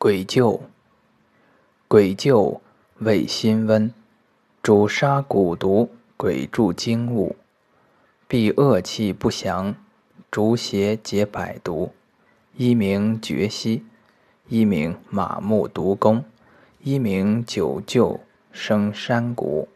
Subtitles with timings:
[0.00, 0.60] 鬼臼，
[1.88, 2.60] 鬼臼
[2.98, 3.92] 味辛温，
[4.62, 7.34] 主杀蛊毒、鬼助精物，
[8.28, 9.74] 避恶气不祥，
[10.30, 11.92] 逐邪解百毒。
[12.56, 13.84] 一名绝息，
[14.46, 16.24] 一名马木毒功，
[16.84, 18.20] 一名九臼
[18.52, 19.68] 生山谷。